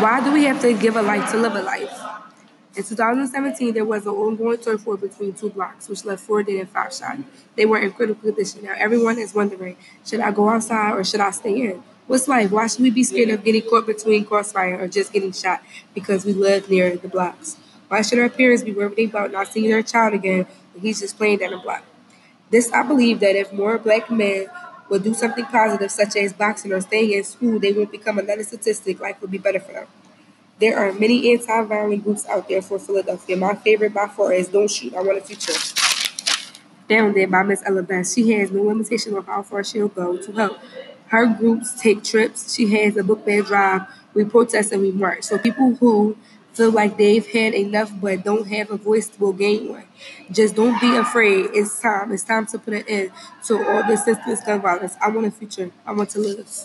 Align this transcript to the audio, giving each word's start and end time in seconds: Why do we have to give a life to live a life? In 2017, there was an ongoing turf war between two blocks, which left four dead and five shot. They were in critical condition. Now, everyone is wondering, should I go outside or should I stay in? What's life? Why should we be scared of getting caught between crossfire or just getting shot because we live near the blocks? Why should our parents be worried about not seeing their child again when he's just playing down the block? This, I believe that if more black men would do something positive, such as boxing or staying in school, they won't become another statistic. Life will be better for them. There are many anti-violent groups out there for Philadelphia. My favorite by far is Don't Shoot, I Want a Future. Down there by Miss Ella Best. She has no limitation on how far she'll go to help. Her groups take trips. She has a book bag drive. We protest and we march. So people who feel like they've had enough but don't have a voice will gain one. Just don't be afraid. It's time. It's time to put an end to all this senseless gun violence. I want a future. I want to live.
Why 0.00 0.20
do 0.24 0.32
we 0.32 0.44
have 0.44 0.60
to 0.62 0.74
give 0.74 0.96
a 0.96 1.02
life 1.02 1.30
to 1.30 1.36
live 1.38 1.54
a 1.54 1.62
life? 1.62 2.00
In 2.74 2.82
2017, 2.82 3.74
there 3.74 3.84
was 3.84 4.04
an 4.06 4.12
ongoing 4.12 4.58
turf 4.58 4.84
war 4.84 4.96
between 4.96 5.34
two 5.34 5.50
blocks, 5.50 5.88
which 5.88 6.04
left 6.04 6.24
four 6.24 6.42
dead 6.42 6.56
and 6.56 6.68
five 6.68 6.92
shot. 6.92 7.18
They 7.54 7.64
were 7.64 7.78
in 7.78 7.92
critical 7.92 8.20
condition. 8.20 8.64
Now, 8.64 8.74
everyone 8.76 9.20
is 9.20 9.32
wondering, 9.32 9.76
should 10.04 10.18
I 10.18 10.32
go 10.32 10.48
outside 10.48 10.94
or 10.94 11.04
should 11.04 11.20
I 11.20 11.30
stay 11.30 11.70
in? 11.70 11.82
What's 12.08 12.26
life? 12.26 12.50
Why 12.50 12.66
should 12.66 12.80
we 12.80 12.90
be 12.90 13.04
scared 13.04 13.28
of 13.28 13.44
getting 13.44 13.62
caught 13.62 13.86
between 13.86 14.24
crossfire 14.24 14.80
or 14.80 14.88
just 14.88 15.12
getting 15.12 15.32
shot 15.32 15.62
because 15.94 16.24
we 16.24 16.32
live 16.32 16.68
near 16.68 16.96
the 16.96 17.06
blocks? 17.06 17.56
Why 17.86 18.02
should 18.02 18.18
our 18.18 18.28
parents 18.28 18.64
be 18.64 18.72
worried 18.72 19.10
about 19.10 19.30
not 19.30 19.46
seeing 19.46 19.70
their 19.70 19.82
child 19.82 20.12
again 20.12 20.46
when 20.72 20.82
he's 20.82 20.98
just 21.00 21.16
playing 21.16 21.38
down 21.38 21.52
the 21.52 21.58
block? 21.58 21.84
This, 22.50 22.72
I 22.72 22.82
believe 22.82 23.20
that 23.20 23.36
if 23.36 23.52
more 23.52 23.78
black 23.78 24.10
men 24.10 24.46
would 24.88 25.02
do 25.02 25.14
something 25.14 25.44
positive, 25.46 25.90
such 25.90 26.16
as 26.16 26.32
boxing 26.32 26.72
or 26.72 26.80
staying 26.80 27.12
in 27.12 27.24
school, 27.24 27.58
they 27.58 27.72
won't 27.72 27.90
become 27.90 28.18
another 28.18 28.42
statistic. 28.42 29.00
Life 29.00 29.20
will 29.20 29.28
be 29.28 29.38
better 29.38 29.60
for 29.60 29.72
them. 29.72 29.86
There 30.60 30.78
are 30.78 30.92
many 30.92 31.32
anti-violent 31.32 32.04
groups 32.04 32.26
out 32.28 32.48
there 32.48 32.62
for 32.62 32.78
Philadelphia. 32.78 33.36
My 33.36 33.54
favorite 33.54 33.92
by 33.92 34.06
far 34.06 34.32
is 34.32 34.48
Don't 34.48 34.70
Shoot, 34.70 34.94
I 34.94 35.02
Want 35.02 35.18
a 35.18 35.20
Future. 35.20 35.52
Down 36.88 37.14
there 37.14 37.26
by 37.26 37.42
Miss 37.42 37.62
Ella 37.66 37.82
Best. 37.82 38.14
She 38.14 38.30
has 38.32 38.50
no 38.50 38.62
limitation 38.62 39.16
on 39.16 39.24
how 39.24 39.42
far 39.42 39.64
she'll 39.64 39.88
go 39.88 40.16
to 40.16 40.32
help. 40.32 40.58
Her 41.08 41.26
groups 41.26 41.80
take 41.80 42.04
trips. 42.04 42.54
She 42.54 42.68
has 42.74 42.96
a 42.96 43.02
book 43.02 43.24
bag 43.24 43.46
drive. 43.46 43.82
We 44.12 44.24
protest 44.24 44.70
and 44.72 44.82
we 44.82 44.92
march. 44.92 45.24
So 45.24 45.38
people 45.38 45.74
who 45.76 46.16
feel 46.54 46.70
like 46.70 46.96
they've 46.96 47.26
had 47.26 47.54
enough 47.54 47.92
but 48.00 48.24
don't 48.24 48.46
have 48.48 48.70
a 48.70 48.76
voice 48.76 49.10
will 49.18 49.32
gain 49.32 49.68
one. 49.68 49.84
Just 50.30 50.54
don't 50.56 50.80
be 50.80 50.96
afraid. 50.96 51.46
It's 51.52 51.80
time. 51.80 52.12
It's 52.12 52.22
time 52.22 52.46
to 52.46 52.58
put 52.58 52.74
an 52.74 52.84
end 52.88 53.10
to 53.44 53.54
all 53.68 53.86
this 53.86 54.04
senseless 54.04 54.42
gun 54.44 54.60
violence. 54.62 54.96
I 55.00 55.08
want 55.08 55.26
a 55.26 55.30
future. 55.30 55.70
I 55.86 55.92
want 55.92 56.10
to 56.10 56.20
live. 56.20 56.56